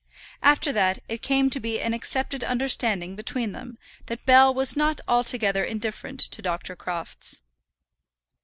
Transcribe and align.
After 0.41 0.73
that 0.73 0.97
it 1.07 1.21
came 1.21 1.51
to 1.51 1.59
be 1.59 1.79
an 1.79 1.93
accepted 1.93 2.43
understanding 2.43 3.15
between 3.15 3.51
them 3.51 3.77
that 4.07 4.25
Bell 4.25 4.51
was 4.51 4.75
not 4.75 4.99
altogether 5.07 5.63
indifferent 5.63 6.19
to 6.21 6.41
Dr. 6.41 6.75
Crofts. 6.75 7.43